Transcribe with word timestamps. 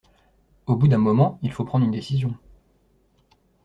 Au 0.65 0.75
bout 0.75 0.87
d'un 0.87 0.97
moment, 0.97 1.37
il 1.43 1.51
faut 1.51 1.63
prendre 1.63 1.85
une 1.85 1.91
décision. 1.91 2.35